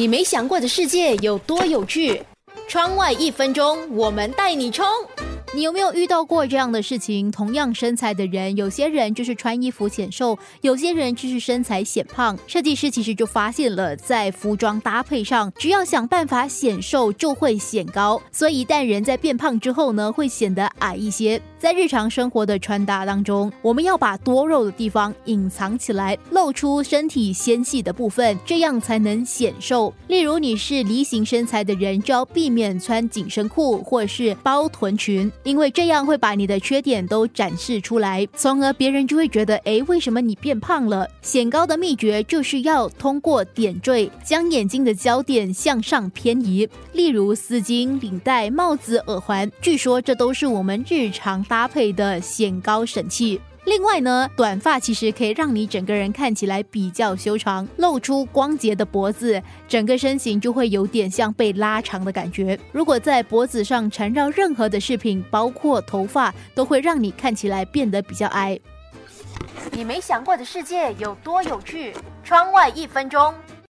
[0.00, 2.22] 你没想过的世界有多有趣？
[2.66, 4.86] 窗外一分钟，我们带你冲！
[5.52, 7.30] 你有没有遇到过这样的事情？
[7.30, 12.38] 同样身材的人，有些人就是穿衣服显瘦，有些人就是身材显胖。
[12.46, 18.22] 设计师其实就发现了，在服装搭配上，只要想办法显瘦，就会显高。
[18.32, 21.42] 所以一旦人在变胖之后呢，会显得矮一些。
[21.60, 29.92] 在日常生活的穿搭当中，我们要把多肉的地方隐藏起来，露出身体纤细的部分，这样才能显瘦。
[30.08, 35.30] 例如你是梨形身材的人，就要避免穿紧身裤或是包臀裙。
[35.42, 41.06] 因为这样会把你的缺点都展示出来，从而别人就会觉得，哎，为什么你变胖了？
[41.20, 53.40] 显高的秘诀就是要通过点缀，将眼睛的焦点向上偏移，例如丝巾、领带、帽子、耳环，据说这都是我们日常搭配的显高神器。
[53.64, 62.58] 另外呢，短发其实可以让你整个人看起来比较修长，露出光洁的脖子，整个身形就会有点像被拉长的感觉。
[62.70, 68.58] 如果在脖子上缠绕任何的饰品，包括头发，都会让你看起来变得比较矮。
[69.72, 71.92] 你没想过的世界有多有趣？
[72.22, 73.34] 窗外一分钟。